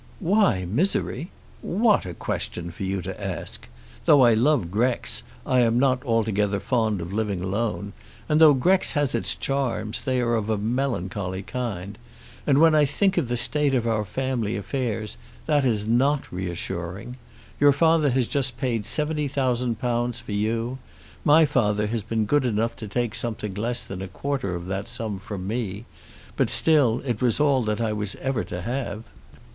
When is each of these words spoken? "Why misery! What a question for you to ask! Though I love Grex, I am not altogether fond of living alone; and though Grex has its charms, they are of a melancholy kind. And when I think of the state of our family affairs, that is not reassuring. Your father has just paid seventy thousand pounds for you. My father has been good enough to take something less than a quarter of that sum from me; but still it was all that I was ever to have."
"Why 0.19 0.65
misery! 0.65 1.29
What 1.61 2.07
a 2.07 2.15
question 2.15 2.71
for 2.71 2.81
you 2.81 3.03
to 3.03 3.23
ask! 3.23 3.67
Though 4.05 4.25
I 4.25 4.33
love 4.33 4.71
Grex, 4.71 5.21
I 5.45 5.59
am 5.59 5.77
not 5.77 6.03
altogether 6.03 6.59
fond 6.59 7.01
of 7.01 7.13
living 7.13 7.43
alone; 7.43 7.93
and 8.27 8.41
though 8.41 8.55
Grex 8.55 8.93
has 8.93 9.13
its 9.13 9.35
charms, 9.35 10.01
they 10.01 10.19
are 10.19 10.33
of 10.33 10.49
a 10.49 10.57
melancholy 10.57 11.43
kind. 11.43 11.99
And 12.47 12.57
when 12.57 12.73
I 12.73 12.83
think 12.83 13.15
of 13.19 13.27
the 13.27 13.37
state 13.37 13.75
of 13.75 13.85
our 13.85 14.03
family 14.03 14.55
affairs, 14.55 15.17
that 15.45 15.63
is 15.63 15.85
not 15.85 16.31
reassuring. 16.31 17.17
Your 17.59 17.71
father 17.71 18.09
has 18.09 18.27
just 18.27 18.57
paid 18.57 18.87
seventy 18.87 19.27
thousand 19.27 19.77
pounds 19.77 20.19
for 20.19 20.31
you. 20.31 20.79
My 21.23 21.45
father 21.45 21.85
has 21.85 22.01
been 22.01 22.25
good 22.25 22.43
enough 22.43 22.75
to 22.77 22.87
take 22.87 23.13
something 23.13 23.53
less 23.53 23.83
than 23.83 24.01
a 24.01 24.07
quarter 24.07 24.55
of 24.55 24.65
that 24.65 24.87
sum 24.87 25.19
from 25.19 25.45
me; 25.45 25.85
but 26.35 26.49
still 26.49 27.03
it 27.05 27.21
was 27.21 27.39
all 27.39 27.61
that 27.65 27.79
I 27.79 27.93
was 27.93 28.15
ever 28.15 28.43
to 28.45 28.63
have." 28.63 29.03